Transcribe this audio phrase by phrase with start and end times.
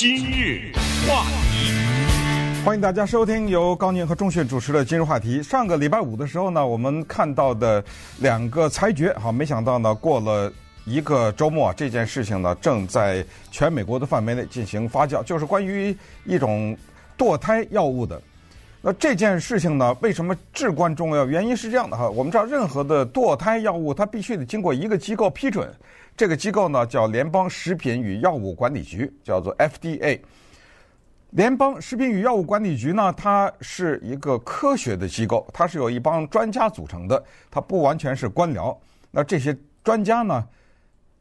[0.00, 0.72] 今日
[1.06, 5.42] 话题，欢迎大家收听由高宁和钟迅主持的今日话题。
[5.42, 7.84] 上个礼拜五的时候呢，我们看到的
[8.18, 10.50] 两个裁决，好，没想到呢，过了
[10.86, 15.94] 一个周末，这件事情呢，正在全美国的范围内进行发酵，就是关于
[16.24, 16.74] 一种
[17.18, 18.18] 堕胎药物的。
[18.80, 21.26] 那这件事情呢，为什么至关重要？
[21.26, 25.70] 原因是这样的哈，我们知道任何的堕胎药物，它必须得经过一个机构批准。
[26.16, 30.20] 这个机构呢叫联邦食品与药物管理局，叫做 FDA。
[31.30, 38.76] 联邦食品与药物管理局呢，它是一个科学的机构，它是由一帮专家组成的，它不完全是官僚。
[39.12, 40.44] 那这些专家呢，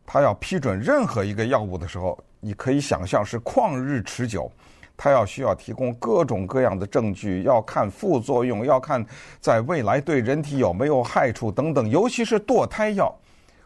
[0.05, 4.51] 他要批准任何一个药物的时候，你可以想象是旷日持久，
[4.97, 9.05] 他要需要提供各种各样的证据，要看副作用，要看
[9.39, 13.15] 在未来对人体有没有害处等等，尤其是堕胎药。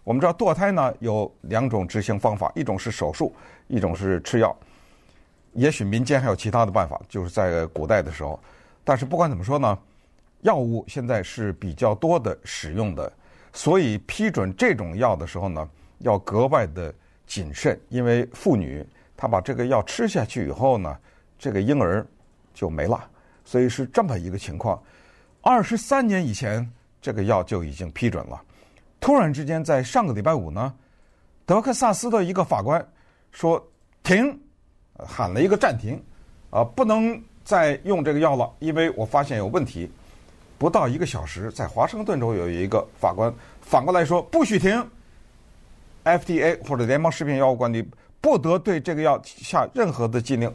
[0.04, 3.34] 我们知道堕胎呢有两种执行方法，一种是手术，
[3.68, 4.56] 一种是吃药。
[5.54, 8.40] 也许民间还有其他的办法，就是在古代的时候。
[8.84, 9.78] 但是不管怎么说呢，
[10.42, 13.12] 药物现在是比较多的使用的，
[13.54, 16.94] 所以批准这种药的时候呢，要格外的
[17.26, 20.98] 谨慎，因为妇女她把这个药吃下去以后呢，
[21.40, 22.06] 这个婴儿
[22.54, 23.10] 就没了。
[23.46, 24.82] 所以是这么一个情况。
[25.42, 26.70] 二十三年以前，
[27.02, 28.42] 这个药就已经批准了。
[29.04, 30.74] 突然之间，在上个礼拜五呢，
[31.46, 32.88] 德克萨斯的一个法官
[33.34, 33.62] 说
[34.02, 34.40] 停，
[34.98, 36.02] 喊了一个暂停，
[36.50, 39.92] 啊，不能再用这个药了，因为我发现有问题。
[40.58, 43.30] 不到一个小时，在华盛顿州有一个法官
[43.62, 44.90] 反过来说不许停
[46.06, 47.86] ，FDA 或者联邦食品药物管理
[48.22, 50.50] 不得对这个药下任何的禁令。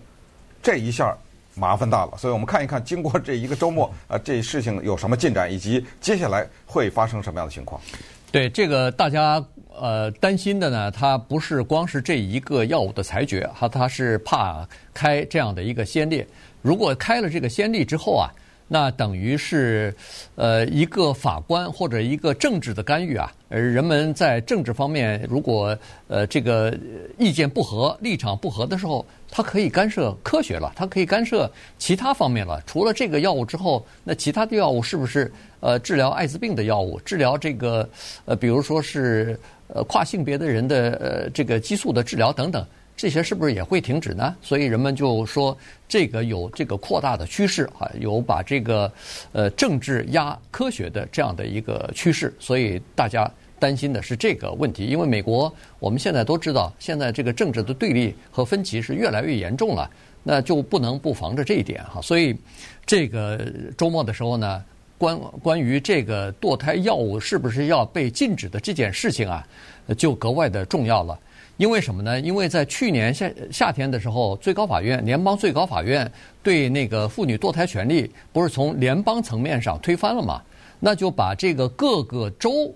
[0.63, 1.15] 这一下
[1.55, 7.79] 麻烦大了，所以我们看一看，经过这一个周末，啊，这事情有什么进展，以及接下来会发生什么样的情况。
[8.31, 9.43] 对这个大家
[9.75, 16.25] 呃担心的呢，它不是光是这一个药物的裁决，哈，它是怕开这样的一个先例。
[16.61, 18.29] 如果开了这个先例之后啊，
[18.67, 19.95] 那等于是
[20.35, 25.75] 呃一个法官或者一个政治的干预啊，而人们在政治方面如果
[26.09, 26.77] 呃这个
[27.17, 32.63] 意见不合、立场不合的时候，他可以干涉科学了，他可以干涉其他方面了。
[32.67, 35.33] 除了这个药物之后，那其他的药物是不是？
[35.61, 37.89] 呃，治疗艾滋病的药物，治疗这个
[38.25, 42.65] 呃，比如说是呃跨性别的人的呃这个激素的治疗等等，
[42.97, 44.37] 这些是不是也会停止呢？
[44.41, 45.57] 所以人们就说
[45.89, 48.91] 这个有这个扩大的趋势啊，有把这个
[49.33, 59.91] 呃政治压科学的这样的一个趋势，所以大家担心的是这个问题，因为美国我们现在都知道，现在这个政治的对立和分歧是越来越严重了，
[60.23, 62.01] 那就不能不防着这一点哈。
[62.01, 62.37] 所以
[62.87, 63.45] 这个
[63.77, 64.63] 周末的时候呢。
[64.99, 69.47] 关关于这个堕胎药物是不是要被禁止的这件事情啊，
[69.97, 71.19] 就格外的重要了。
[71.57, 72.21] 因为什么呢？
[72.21, 76.11] 因为在去年夏夏天的时候，最高法院联邦最高法院
[76.43, 80.43] 对那个妇女堕胎权利不是从联邦层面上推翻了嘛？
[80.79, 82.73] 那就把这个各个州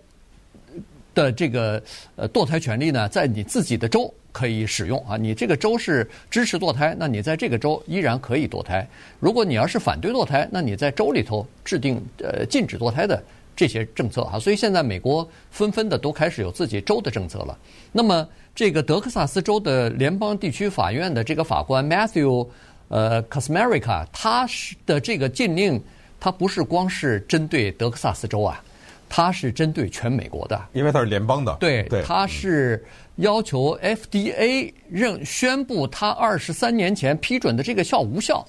[1.15, 1.81] 的这个
[2.17, 4.13] 呃堕胎权利呢，在你自己的州。
[4.33, 5.15] 可以使用啊！
[5.15, 8.89] 你这个州是支持堕胎，那你在这个州依然可以堕胎。
[9.21, 13.23] 如果你要是反对堕胎，那你在州里头制定呃禁止堕胎的
[13.55, 14.39] 这些政策啊。
[14.39, 17.57] 所以现在美国纷纷的都开始有自己州的政策了。
[17.93, 22.49] 那么这个德克萨斯州的联邦地区法院的这个法官 Matthew
[22.89, 25.79] 呃 Casmarica，他是的这个禁令，
[26.19, 28.65] 他不是光是针对德克萨斯州啊，
[29.11, 31.55] 他是针对全美国的，因为它是联邦的。
[31.61, 32.83] 对，他是。
[33.17, 38.47] 要求 FDA 认宣布他二十三年前批准的这个效无效，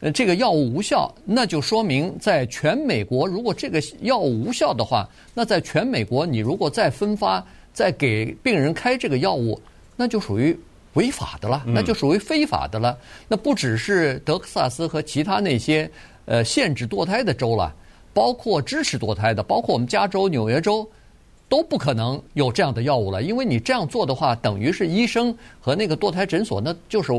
[0.00, 9.58] 呃，这个药物无效，那就说明在全美国，如果这个药物无效的话，那在全美国你如果再分发、再给病人开这个药物，
[9.96, 10.54] 那就属于
[10.92, 12.96] 违法的了，那就属于非法的了。
[13.26, 15.90] 那不只是德克萨斯和其他那些
[16.26, 17.74] 呃限制堕胎的州了，
[18.12, 20.86] 包括支持堕胎的，包括我们加州、纽约州。
[21.48, 27.12] 都不可能有这样的药物了，因为你这样做的话，等于是医生和那个堕胎诊所，那就是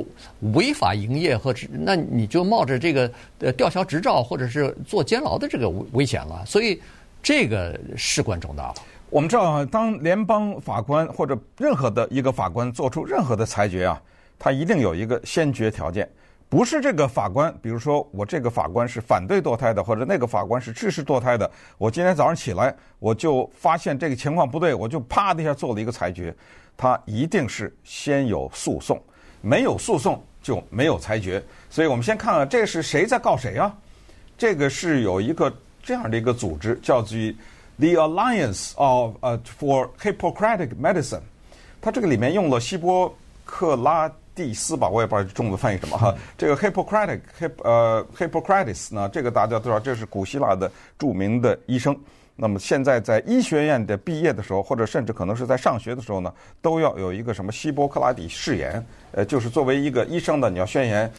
[0.54, 3.10] 违法营业和那你就冒着这个
[3.56, 6.44] 吊销执照或者是坐监牢的这个危险了。
[6.46, 6.82] 所以
[7.24, 8.76] 这个事关重大了。
[9.10, 14.02] 我们知道，当联邦法官或者任何的一个法官做出任何的裁决啊，
[14.38, 16.10] 他一定有一个先决条件。
[16.48, 21.50] 不是这个法官，比如说我这个法官是反对堕胎的，或者那个法官是支持堕胎的。
[21.78, 26.34] 我今天早上起来，我就发现这个情况不对，我就啪的一下做了一个裁决。
[26.78, 29.02] 他一定是先有诉讼，
[29.42, 31.44] 没有诉讼就没有裁决。
[31.70, 33.76] 所以我们先看看这是谁在告谁啊？
[34.38, 35.52] 这个是有一个
[35.82, 37.18] 这样的一个组织，叫做
[37.80, 41.22] The Alliance of 呃 for Hippocratic Medicine。
[41.82, 43.14] 它这个里面用了希波
[43.46, 46.14] 克拉蒂斯吧，我也不知道中文翻译什么哈。
[46.38, 51.98] 这个 Hippocratic Hip 呃 Hippocrates 呢，这个大家都知道，这是古希腊的著名的医生。
[52.36, 61.10] 那么现在在医学院的毕业的时候，或者甚至可能是在上学的时候呢，都要有一个什么希波克拉底誓言，呃，就是作为一个医生的，你要宣言。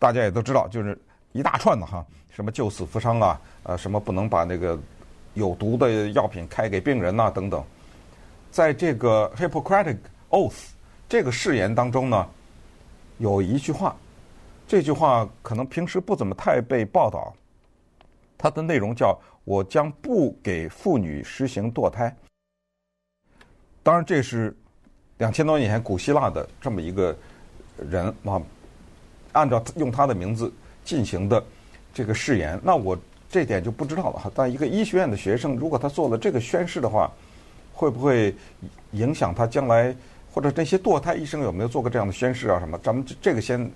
[0.00, 0.98] 大家也都知道，就是
[1.30, 4.76] 一大串的哈，什么救死扶伤啊，呃，什么不能把那个
[5.34, 7.64] 有毒的药品开给病人呐、啊，等等。
[8.50, 9.98] 在这个 Hippocratic
[10.30, 10.70] Oath
[11.08, 12.28] 这个誓言当中呢，
[13.18, 13.96] 有一句话，
[14.66, 17.34] 这句话可能平时不怎么太被报道，
[18.36, 19.18] 它的内容叫。
[19.44, 22.14] 我将不给妇女实行堕胎。
[23.82, 24.54] 当然，这是
[25.16, 27.16] 两千多年前古希腊的这么一个
[27.90, 28.38] 人啊，
[29.32, 30.52] 按照用他的名字
[30.84, 31.42] 进行的
[31.94, 32.60] 这个誓言。
[32.62, 32.94] 那我
[33.30, 34.30] 这点就不知道了哈。
[34.34, 37.10] 但一个医学院的学生，如果他做了这个宣誓的话，
[37.72, 38.36] 会不会
[38.90, 39.96] 影响他将来？
[40.38, 42.60] 或者那些堕胎医生有没有做过这样的宣誓啊？
[42.60, 42.78] 什么？
[42.78, 43.68] 咱们这个先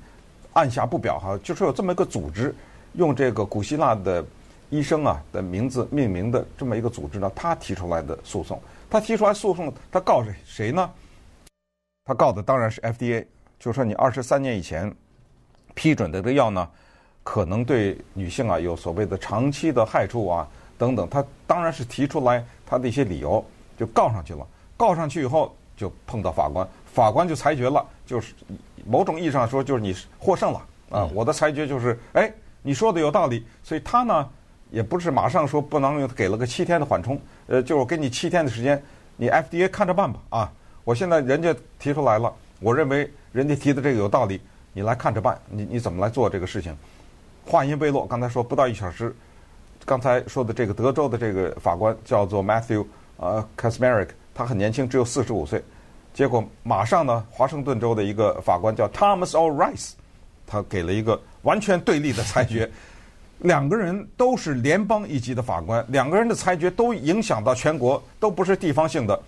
[0.52, 1.36] 按下不表哈。
[1.42, 2.54] 就说有这么一个组织，
[2.92, 4.24] 用这个古希腊的。
[4.70, 10.90] 医生啊的名字命名的这么一个组织呢，他提出来的诉讼，他提出来诉讼，他告谁谁呢？
[12.06, 13.26] 他告的当然是 FDA，
[13.58, 14.90] 就说你二十三年以前
[15.74, 16.66] 批准的这个药呢，
[17.22, 20.48] 可能对女性啊有所谓的长期的害处啊
[20.78, 23.44] 等等，他当然是提出来他的一些理由，
[23.76, 24.46] 就告上去了。
[24.74, 28.34] 告上去以后就碰到法官，法官就裁决了，就是
[28.84, 32.32] 某种意义上说就是你获胜了啊，我的裁决就是哎
[32.62, 34.28] 你说的有道理，所以他呢。
[34.72, 38.82] 也不是马上说不能用给了个七天的缓冲，呃，就是我给你七天的时间，
[39.18, 40.52] 你 FDA 看着办吧啊！
[40.82, 44.40] 我现在人家提出来了，我认为人家提的这个有道理，
[44.72, 46.74] 你来看着办，你你怎么来做这个事情？
[47.44, 49.14] 话音未落，刚才说不到一小时，
[49.84, 52.86] 刚才说的这个德州的这个法官叫做 Matthew
[53.18, 55.62] 呃 Kacsmaryk，他很年轻，只有四十五岁，
[56.14, 59.50] 结果马上呢，华盛顿州的一个法官叫 Thomas O.
[59.50, 59.92] Rice，
[60.46, 62.70] 他给了一个完全对立的裁决。
[63.40, 69.20] 两个人都是联邦一级的法官，两个人的裁决都影响到全国，都不是地方性的。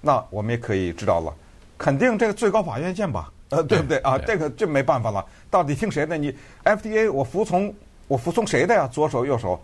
[0.00, 1.32] 那我们也可以知道了，
[1.78, 3.32] 肯定这个最高法院见吧？
[3.50, 4.18] 呃，对不对啊？
[4.18, 6.18] 这个这没办法了，到底听谁的？
[6.18, 6.34] 你
[6.64, 7.72] FDA 我服从
[8.08, 8.88] 我服从谁的呀？
[8.88, 9.60] 左手右手。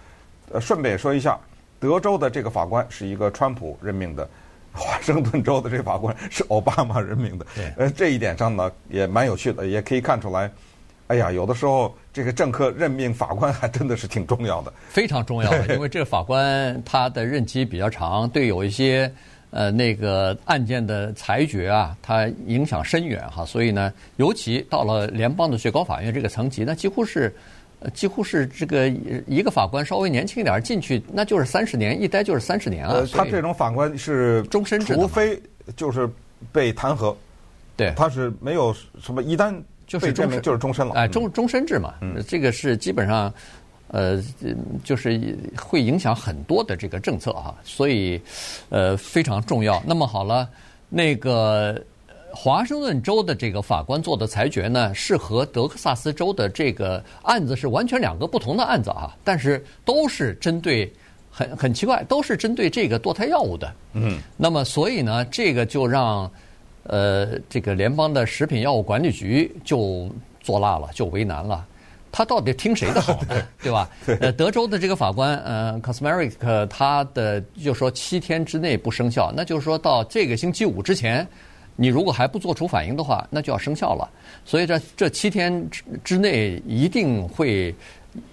[0.53, 1.37] 呃，顺便也说一下，
[1.81, 4.29] 德州的这个法官是一个川普任命的，
[4.77, 7.47] 华盛顿州的这法官是奥巴马任命的。
[7.55, 7.73] 对。
[7.77, 10.51] 呃，这一点上呢也蛮有趣的，也可以看出来。
[11.09, 19.09] 哎呀，有的时候这个政客任命法官还真的是挺重要的，非常重要的， 因为这个法官他的任期比较长，对有一些
[19.51, 23.47] 呃那个案件的裁决啊，他影响深远哈。
[23.47, 27.33] 所以呢，尤其到了联邦的最高法院这个层级，那几乎是
[27.95, 28.89] 几乎是这个
[29.27, 33.03] 一个法官稍微年轻一点进去，那就是三十年，一待就是三十年啊。
[33.13, 35.41] 他这种法官是终身制，除非
[35.77, 36.09] 就是
[36.53, 37.15] 被弹劾，
[37.77, 39.55] 对，他是没有什么一旦。
[39.89, 40.95] 就是终身，就是终身了。
[40.95, 43.33] 哎，终终身制嘛，嗯、这个是基本上，
[43.87, 44.21] 呃，
[44.83, 48.21] 就是会影响很多的这个政策哈，所以
[48.69, 49.81] 呃非常重要。
[49.87, 50.51] 那么好了，
[50.89, 51.81] 那个
[52.37, 60.93] 华盛顿州的这个法官做的裁决呢，是和德克萨斯州的这个案子是完全两个不同的案子啊，但是都是针对
[61.31, 63.73] 很很奇怪，都是针对这个堕胎药物的。
[63.95, 66.31] 嗯，那么所以呢，这个就让。
[66.89, 70.09] 呃，这个联邦的食品药物管理局就
[70.41, 71.67] 作辣了，就为难了。
[72.13, 73.43] 他到底听谁的好呢？
[73.61, 73.91] 对吧？
[74.21, 81.27] 呃，德州的这个法官，呃，Kacsmaryk，他的就说七天之内不生效，那就是说到这个星期五之前，
[81.77, 84.09] 你如果还不做出反应的话，那就要生效了。
[84.45, 87.75] 所以这这七天之之内一定会。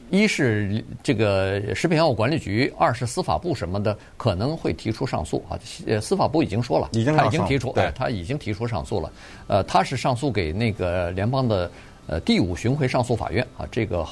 [0.10, 5.60] 一是这个食品药物管理局，二是司法部什么的可能会提出上诉啊。
[5.86, 9.12] 呃，司法部已经说了，已经他已经提出，哎，他已经提出上诉了。
[9.48, 11.70] 呃，他是上诉给那个联邦的
[12.08, 13.68] 呃第五巡回上诉法院啊。
[13.70, 14.08] 这个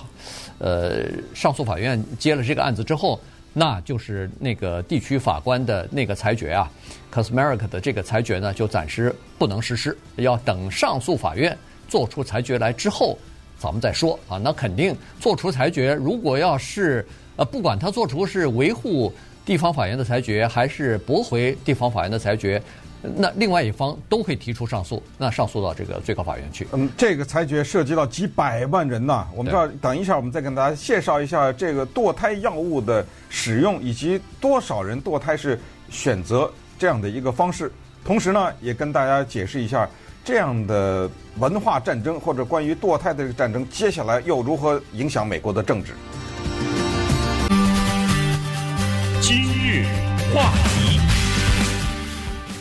[0.58, 3.18] 呃上诉法院接了这个案子之后，
[3.54, 6.72] 那就是那个地区法官的那个裁决啊
[7.14, 13.18] ，Cosmeric 的这个裁决呢，就暂时不能实施，要等上诉法院做出裁决来之后。
[13.60, 15.94] 咱们再说啊，那肯定做出裁决。
[15.94, 17.06] 如果要是
[17.36, 19.14] 呃，不管他做出是维护
[19.46, 22.60] 地方法院的裁决，还是驳回地方法院的裁决，
[23.02, 26.68] 那另外一方都会提出上诉，那上诉到这个最高法院去。
[26.72, 29.28] 嗯，这个裁决涉及到几百万人呐。
[29.36, 37.72] 我们知道，等一下我们再跟大家介绍一下这个堕胎药物的使用，以及多少人堕胎是选择这样的一个方式。
[38.04, 39.90] 同时呢，也跟大家解释一下。
[40.24, 45.94] 这样的文化战争或者关于堕胎的这个战争，接下来又如何影响美国的政治？
[49.20, 49.84] 今日
[50.32, 51.00] 话题，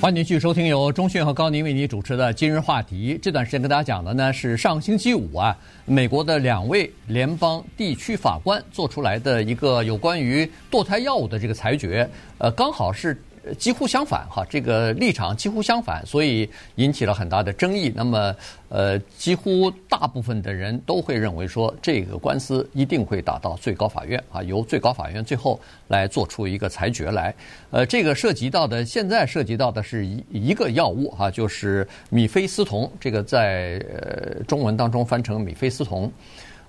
[0.00, 3.18] 欢迎继续收听由中讯和高宁为您主持的今日话题。
[3.20, 5.54] 这段时间跟大家讲的呢是上星期五啊，
[5.84, 13.14] 美国的两位联邦地区法官做出来的一个有关于堕胎药物的这个裁决，呃，刚好是。
[13.58, 17.92] 几乎相反哈，这个立场几乎相反，所以引起了很大的争议。
[17.94, 18.34] 那么，
[18.68, 27.34] 呃，几乎大部分的人都会认为说，这个官司一定会打到最高法院啊，由最高法院最后来做出一个裁决来。
[27.70, 36.10] 呃，这个涉及到的，现在涉及到的是一一个药物哈，就是米非司酮，这个在呃中文当中翻成米非司酮。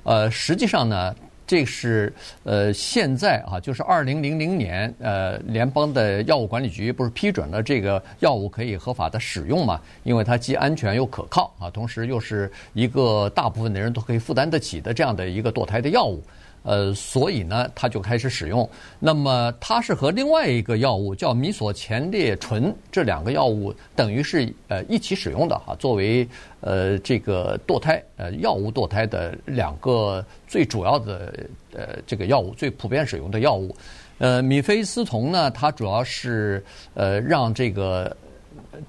[0.04, 1.16] 呃，实际上呢。
[1.52, 2.14] 这是
[2.46, 9.82] 呃，现在啊，就是二零零零年，呃，联邦的药物管理局不是批准了这个药物可以合法的使用嘛？
[10.04, 16.24] 因为它既安全又可靠啊，同时又是一个大部分的人都可以负担得起的这样的一个堕胎的药物。
[16.64, 18.70] 呃，所以呢，他就开始使用。
[19.00, 26.28] 那么，它是和另外一个药物叫米索前列醇，这两个药物等于是呃一起使用的哈，作为
[26.60, 31.34] 呃这个堕胎呃药物堕胎的两个最主要的
[31.74, 33.76] 呃这个药物，最普遍使用的药物。
[34.20, 36.64] 呃，米非司酮呢，它主要是
[36.94, 38.16] 呃让这个。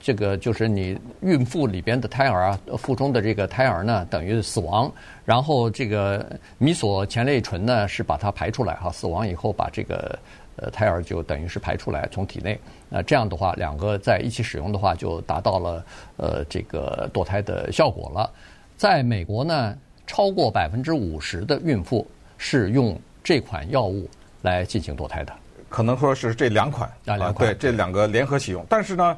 [0.01, 4.91] 这个就是你孕妇里边的胎儿啊，腹中的这个胎儿呢，等于死亡。
[5.25, 6.25] 然后这个
[6.59, 10.19] 米索前列醇呢，是把它排出来哈，死亡以后把这个
[10.57, 12.59] 呃胎儿就等于是排出来从体内。
[12.89, 15.85] 那这样的话，两个在一起使用的话，就达到了
[16.17, 18.31] 呃这个堕胎的效果了。
[18.77, 19.77] 在美国呢，
[20.07, 22.07] 超过百分之五十的孕妇
[22.39, 24.09] 是用这款药物
[24.41, 25.33] 来进行堕胎的。
[25.69, 29.17] 可能说是这两款啊，两款，对，这两个联合使用，但是呢。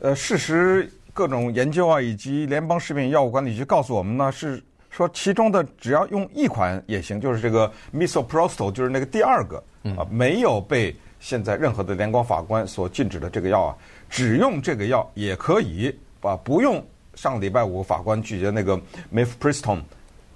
[0.00, 9.56] 呃，事实各种研究啊，以及联邦食品药物管理局告诉我们呢，是说其中的只要用一款也行，就是这个 misoprostol，就是那个第二个
[9.96, 13.76] 啊，没有被现在任何的联邦法官所禁止的这个药啊，
[14.08, 16.80] 只用这个药也可以，啊，不用
[17.16, 18.80] 上礼拜五法官拒绝那个
[19.12, 19.82] mifepristone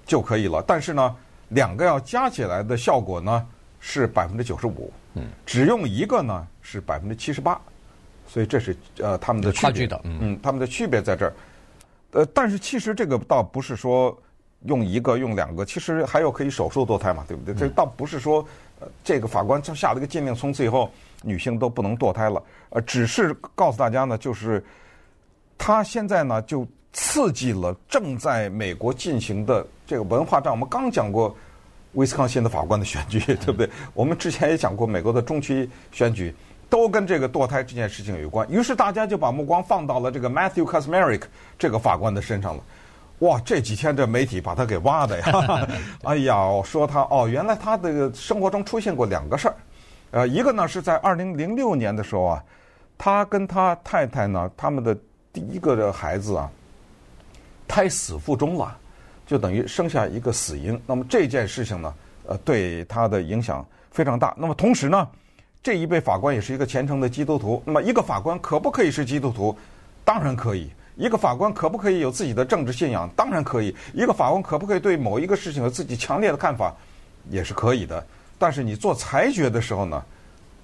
[0.05, 0.61] 就可以了。
[0.67, 1.15] 但是呢，
[1.47, 3.47] 两个药加起来的效果呢
[3.79, 7.57] 是百分之九十五，嗯，只用一个呢是百分之七十八。
[8.33, 11.33] 所以这是呃他们的区别，嗯，他们的区别在这儿。
[12.13, 14.17] 呃，但是其实这个倒不是说
[14.65, 17.53] 用一个用两个，其实还有可以手术堕胎嘛，对不对？
[17.53, 18.43] 这倒不是说
[18.79, 20.89] 呃这个法官就下了一个禁令，从此以后
[21.21, 22.41] 女性都不能堕胎了。
[22.69, 24.63] 呃，只是告诉大家呢，就是
[25.55, 30.51] 他现在呢就刺激了正在美国进行的这个文化战。
[30.51, 31.37] 我们刚讲过
[31.91, 33.69] 威斯康辛的法官的选举，对不对？
[33.93, 36.33] 我们之前也讲过美国的中期选举。
[36.69, 41.23] 都跟这个堕胎这件事情有关，于是大家就把目光放到了这个 Matthew Kacsmaryk
[41.57, 42.63] 这个法官的身上了。
[43.19, 45.67] 哇，这几天这媒体把他给挖的呀！
[46.03, 49.55] 哎呀，说他哦，原来他的生活中出现过两个事儿，
[50.11, 52.43] 呃，一个呢是在二零零六年的时候啊，
[52.97, 54.97] 他跟他太太呢，他们的
[55.31, 56.49] 第一个的孩子啊，
[57.65, 58.75] 胎死腹中了，
[59.25, 60.77] 就等于生下一个死婴。
[60.85, 61.93] 那么这件事情呢，
[62.27, 64.33] 呃，对他的影响非常大。
[64.37, 65.07] 那么同时呢，
[65.63, 67.63] 这一位法官也是一个虔诚的基督徒。
[67.65, 69.57] 那么，一个法官可不可以是基督徒？
[70.03, 70.69] 当然可以。
[70.97, 73.09] 一个法官可不可以有自己的政治信仰？
[73.15, 73.73] 当然可以。
[73.93, 76.75] 一个法官可不可以对某一个事情有自己强烈的看法？
[77.29, 78.05] 也是可以的。
[78.37, 80.03] 但是你做裁决的时候呢，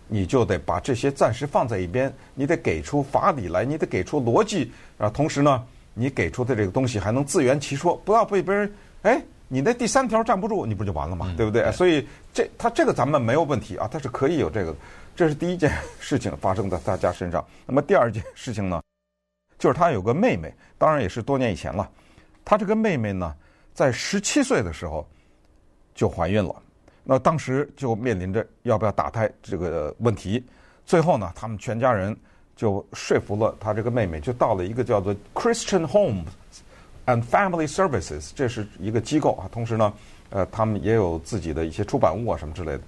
[0.09, 5.09] 你就得把这些暂时放在一边，你得给出法理来，你得给出逻辑啊。
[5.09, 5.63] 同时呢，
[5.93, 8.69] 你给出的这个东西还能自圆其说，不要被别人
[9.03, 9.21] 哎。
[9.51, 11.33] 你那第三条站不住，你不就完了吗？
[11.35, 11.71] 对不对？
[11.71, 14.75] 所以这他这个咱们没有问题啊，他是可以有这个，
[15.15, 17.43] 这是第一件事情发生在大家身上。
[17.65, 18.79] 那么第二件事情呢，
[19.57, 21.89] 就是他有个妹妹，当然也是多年以前了。
[22.45, 23.33] 他这个妹妹呢，
[23.73, 25.03] 在十七岁的时候
[25.95, 26.55] 就怀孕了，
[27.03, 30.45] 那当时就面临着要不要打胎这个问题。
[30.85, 32.15] 最后呢，他们全家人
[32.55, 36.23] 就说服了他这个妹妹，就到了一个叫做 Christian Home。
[37.09, 39.49] And Family Services，这是一个机构啊。
[39.51, 39.93] 同时呢，
[40.29, 42.81] 呃，他们也有自己的一些出版物啊什么之类的。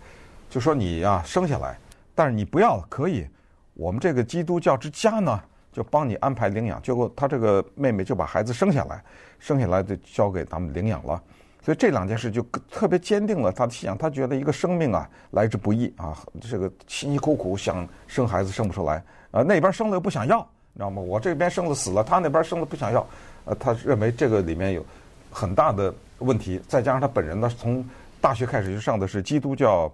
[0.48, 1.76] 就说你、啊、生下来，
[2.14, 3.28] 但是你不要可以，
[3.74, 5.42] 我们这个基督教之家呢
[5.74, 6.80] 就帮你安排领养。
[6.84, 9.04] 结果他这个妹妹就把孩子生下来，
[9.40, 11.20] 生下来就交给他们领养了。
[11.64, 13.98] 所以这两件事就特别坚定了他的信仰。
[13.98, 21.02] 他觉得一个生命啊来之不易啊，这个辛辛苦苦想生孩子生不出来，呃，那边生了又不想要，你知道吗？
[21.02, 23.04] 我这边生了死了，他那边生了不想要。
[23.46, 24.86] 呃，他认为这个里面有
[25.32, 27.84] 很大的问题，再加上他本人呢，从
[28.20, 29.92] 大学开始就上的是基督教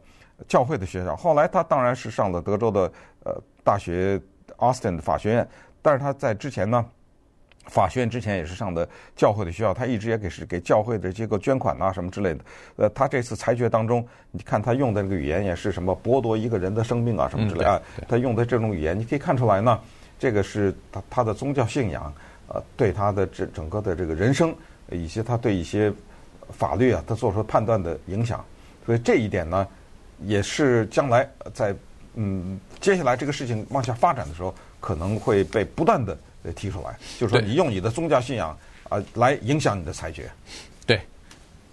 [0.47, 2.91] 教会的学校，后来他当然是上了德州的
[3.23, 4.19] 呃大学
[4.57, 5.47] Austin 的法学院，
[5.81, 6.85] 但是他在之前呢，
[7.67, 12.39] 法学院之前也是上的教会的学校，他一直也给是给教会的这个捐款呐、啊、什么之类的。
[12.75, 19.79] 呃，他这次裁决当中，你看他用的那个语言也是什么剥夺一个人的生命啊什么之类的，他用的这种语言，你可以看出来呢。
[20.19, 22.11] 这个是他他的宗教信仰，
[22.47, 24.55] 呃，对他的这整个的这个人生，
[24.91, 25.91] 以及他对一些
[26.51, 28.43] 法律啊，他做出判断的影响。
[28.85, 29.67] 所以这一点呢，
[30.23, 31.75] 也是将来在
[32.15, 36.17] 嗯接下来这个事情往下发展的时候，可能会被不断的
[36.55, 38.57] 提出来，就是说你用你的宗教信仰
[38.89, 40.29] 啊来影响你的裁决。
[40.85, 41.01] 对。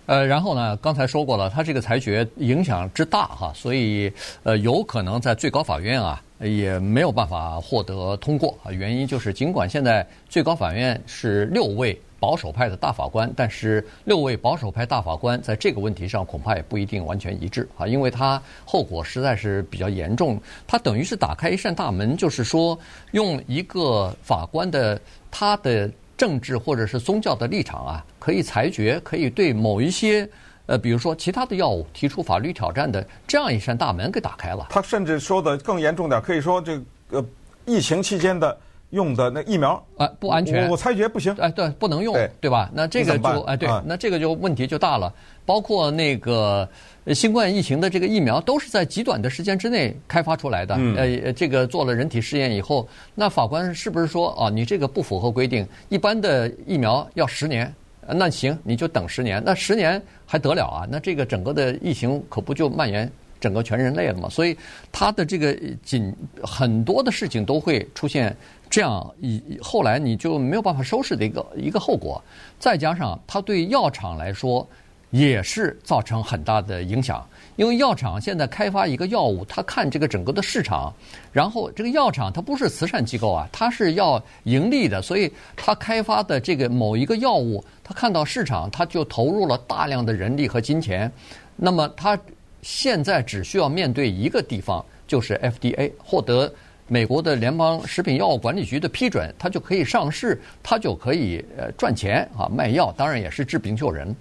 [0.07, 4.13] 呃，然后呢，刚才说过了，他这个裁决影响之大哈，所以
[4.43, 8.73] 呃，有可能在最高法院啊也没有办法获得通过啊。
[8.73, 22.79] 原因就是，尽管现在最高法院是六位保守派的大法官，但是六位保守派大法官在这个问题上恐怕也不一定完全一致啊，因为他后果实在是比较严重，他等于是打开一扇大门，就是说
[23.13, 25.01] 用一个法官的
[25.31, 25.91] 他的。
[26.17, 30.27] 政治或者是宗教的立场啊，可以裁决，可以对某一些
[30.67, 34.67] 呃，比如说其他的药物提出法律挑战的这样一扇大门给打开了。
[34.71, 37.25] 他甚至说的更严重点，可以说这个
[37.67, 38.57] 疫情期间的
[38.91, 42.71] 用的那疫苗啊不安全，我，我裁决不行，哎对，不能用，对，对吧？
[42.73, 45.13] 那这个就哎对，那这个就问题就大了，
[45.45, 46.69] 包括那个。
[47.13, 50.75] 新冠疫情的这个疫苗都是在极短的时间之内开发出来的。
[50.79, 50.97] 嗯。
[50.97, 55.69] 呃，这个做了人体试验以后，那法官是不是说啊，你这个不符合规定？
[55.91, 57.71] 一般的疫苗要十年，
[58.09, 59.43] 那行，你就等十年。
[59.45, 60.89] 那十年还得了啊？
[60.91, 64.29] 那这个整个的疫情可不就蔓延整个全人类了吗？
[64.29, 64.57] 所以
[64.93, 68.37] 它的这个紧很多的事情都会出现
[68.69, 72.23] 这样，以后来你就没有办法收拾的一个一个后果。
[72.59, 74.67] 再加上它对药厂来说。
[75.11, 77.25] 也是造成很大的影响，
[77.57, 80.93] 因为药厂现在开发一个药物，他看这个整个的市场，
[81.33, 91.11] 然后这个药厂它不是慈善机构啊，它是要盈利的，所以它开发的这个某一个药物，它看到市场，它就投入了大量的人力和金钱。
[91.55, 92.19] 那么它
[92.63, 96.53] 现在只需要面对一个地方，就是 FDA，获得
[96.89, 104.13] 美国的联邦食品药物管理局的批准，它就可以上市，它就可以呃赚钱啊，卖药，当然也是治病救人。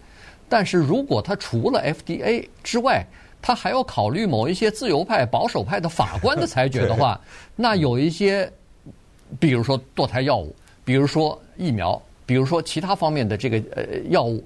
[0.47, 3.03] 但是如果它除了 FDA 之外，
[3.45, 7.19] 他还要考虑某一些自由派、保守派的法官的裁决的话，
[7.57, 8.49] 那有一些，
[9.37, 14.41] 比如说堕胎药物，比如说疫苗，比如说其他方面的这个呃药物，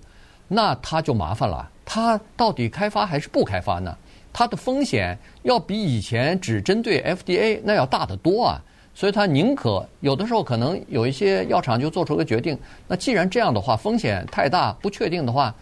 [0.48, 1.70] 那他就麻烦了。
[1.86, 3.96] 他到底开发还是不开发呢？
[4.34, 8.60] 他的风险要比以前只针对 FDA 那要大得多啊！
[8.96, 15.54] 所以他宁可有的时候可能有一些药厂就做出个决定，那既然这样的话，风险太大、不确定的话。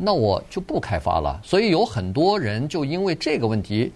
[0.00, 3.92] 那我就不开发了，所以有很多人就因为这个问题，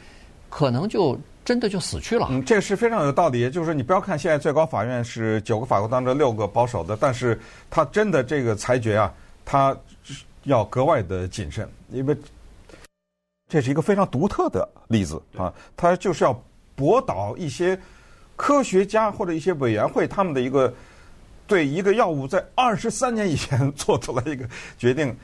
[0.50, 2.26] 可能就真的就死去了。
[2.28, 3.48] 嗯，这是非常有道理。
[3.48, 9.76] 就是你不要看现在最高法院是九个法官当中六个保守的，但是他真的这个裁决啊，他
[10.42, 12.16] 要格外的谨慎，因为
[13.48, 15.54] 这是一个非常独特的例子啊。
[15.76, 16.42] 他就是要
[16.74, 17.78] 驳倒一些
[18.34, 20.74] 科学家或者一些委员会他们的一个
[21.46, 24.44] 对一个药物在二十三年以前 做出来一个
[24.76, 25.16] 决定。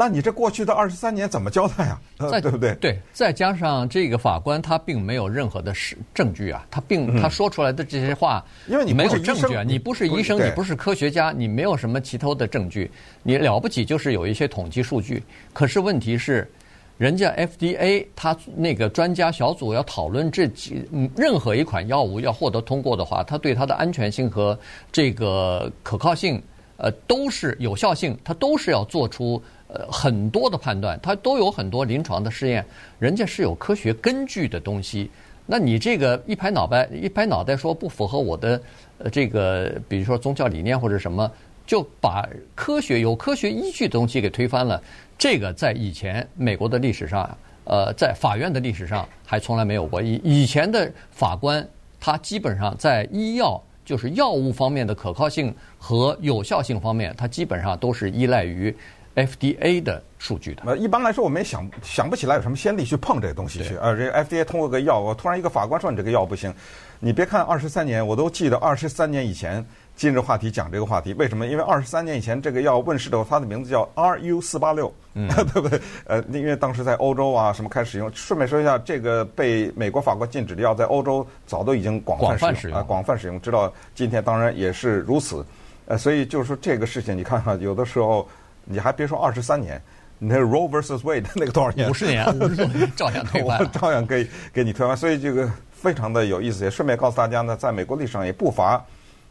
[0.00, 2.00] 那你这过去的二十三年怎么交代啊？
[2.30, 2.72] 再 对不对？
[2.76, 12.88] 对，再加上这个法官他并没有任何的实证据啊，他并他说出来的这些话，因为你没有证据啊，你不是医生，你不是科学家，你没有什么其他的证据，
[13.24, 15.20] 你了不起就是有一些统计数据。
[15.52, 16.48] 可是问题是，
[16.96, 24.56] 人家 FDA 他那个专家小组要讨论这几任何一款药物要获得通过的话，他对它的安全性和
[24.92, 26.40] 这个可靠性，
[26.76, 29.42] 呃，都是有效性，它都是要做出。
[29.68, 32.64] 呃，很多的判断，它都有很多临床的试验，
[32.98, 35.10] 人家是有科学根据的东西。
[35.44, 38.60] 那你这个一拍脑袋，一拍脑袋说不符合我的
[38.98, 41.30] 呃这个，比如说宗教理念或者什么，
[41.66, 44.82] 就把科学有科学依据的东西给推翻了。
[45.18, 50.00] 这个在以前美国的历史上，呃，在法院的历史上还从来没有过。
[50.00, 51.66] 以以前的法官，
[52.00, 58.74] 他基本上在医药就是药物方面的可靠性和有效性方面，他基本上都是依赖于。
[59.18, 63.76] FDA 的数据的，呃，一般来说，我们也想想不起来有什么先例去碰这个东西去。
[63.76, 66.54] 呃，这 FDA 通过个药，我突然一个法官说你这个药不行，
[67.00, 69.64] 你别看二十三年，我都记得二十三年以前
[69.96, 71.48] 今日话题讲这个话题，为什么？
[71.48, 75.80] 因为二十三年以前这个药问世的时候，它的名字叫 RU 四八六， 对不对？
[76.06, 78.08] 呃，因为当时在欧洲啊什么开始使用。
[78.14, 85.44] 顺便说一下，这个被美国法官禁止的药，在欧洲早都已经广泛使用啊，广泛使用，直到今天当然也是如此。
[85.86, 88.28] 呃，所以就是说这个事情，你看看有的时候。
[88.70, 89.80] 你还别说二十三年，
[90.18, 91.88] 你那 Roe versus Wade 那个多少年？
[91.88, 94.94] 五十年，五十年照样推翻，照样给给你推翻。
[94.94, 96.64] 所以这个非常的有意思。
[96.64, 98.84] 也顺便告诉大家呢，在美国历史上也不乏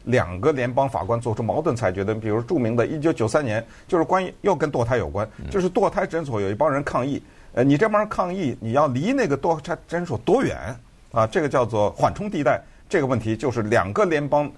[0.04, 7.22] 两个联邦法官做出矛盾裁决的，比如著名的一九九三年，就是关于又跟堕胎有关，就是堕胎诊所有一帮人抗议，
[7.52, 10.56] 呃，你这帮人抗议，你要离那个堕胎诊所多远
[11.12, 11.26] 啊？
[11.26, 12.60] 这个叫做缓冲地带。
[12.88, 14.50] 这个问题就是两个联邦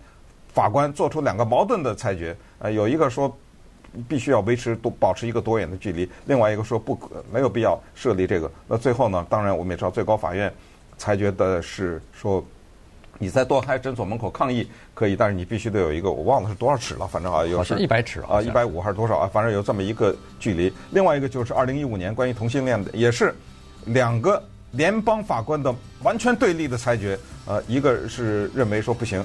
[0.53, 3.37] 法官做出两个矛盾的裁决，呃，有一个说
[4.09, 8.50] 必须要维持多保持一个多远的距离，另外一个说不可没有必要设立这个。
[8.66, 10.53] 那最后呢，当然我们也知道最高法院
[10.98, 12.44] 裁决的是说。
[13.22, 19.31] 你在多开诊所门口抗议可以，但是你必须得有一个，我忘了是多少尺了，反正啊，有是一百尺啊，一百五还是多少啊？
[19.31, 20.72] 反正有这么一个距离。
[20.92, 23.35] 另外一个就是二零一五年关于同性恋的，也是
[23.85, 27.18] 两个联邦法官的完全对立的裁决。
[27.44, 29.22] 呃，一个是认为说不行，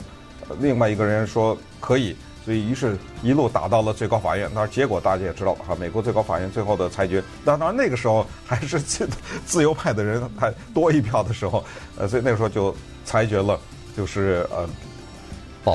[0.60, 4.50] 另外一个人说可以，所以于是一路打到了最高法院。
[4.54, 9.10] 那结果大家也知道哈，美国最高法院最后的裁决，当然那个时候还是自
[9.46, 11.66] 自由派的人还多一票的时候，
[11.98, 13.60] 呃，所以那个时候就裁决了。
[13.98, 14.68] 就是呃，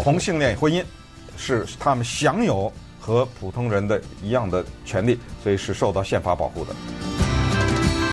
[0.02, 0.84] 同性恋婚姻
[1.38, 7.29] 是他们享有和普通人的一样的权利，所以是受到宪法保护的。